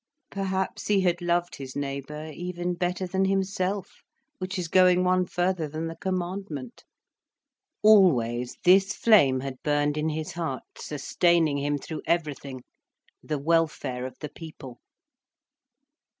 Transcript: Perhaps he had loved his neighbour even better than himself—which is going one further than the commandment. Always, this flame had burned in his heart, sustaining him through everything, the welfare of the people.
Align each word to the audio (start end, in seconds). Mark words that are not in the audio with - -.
Perhaps 0.31 0.87
he 0.87 1.01
had 1.01 1.21
loved 1.21 1.57
his 1.57 1.75
neighbour 1.75 2.31
even 2.33 2.73
better 2.73 3.05
than 3.05 3.25
himself—which 3.25 4.57
is 4.57 4.67
going 4.67 5.03
one 5.03 5.27
further 5.27 5.67
than 5.67 5.85
the 5.85 5.95
commandment. 5.95 6.83
Always, 7.83 8.57
this 8.63 8.93
flame 8.93 9.41
had 9.41 9.61
burned 9.61 9.97
in 9.97 10.09
his 10.09 10.31
heart, 10.31 10.63
sustaining 10.75 11.59
him 11.59 11.77
through 11.77 12.01
everything, 12.07 12.61
the 13.21 13.37
welfare 13.37 14.07
of 14.07 14.15
the 14.21 14.29
people. 14.29 14.79